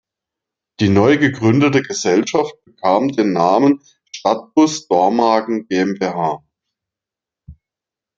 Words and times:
Die 0.79 0.89
neu 0.89 1.19
gegründete 1.19 1.83
Gesellschaft 1.83 2.55
bekam 2.65 3.09
den 3.09 3.33
Namen 3.33 3.83
"Stadtbus 4.11 4.87
Dormagen 4.87 5.67
GmbH". 5.67 6.43